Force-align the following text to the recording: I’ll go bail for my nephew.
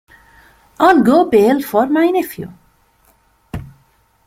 I’ll 0.79 1.03
go 1.03 1.25
bail 1.29 1.61
for 1.61 1.85
my 1.85 2.07
nephew. 2.09 2.51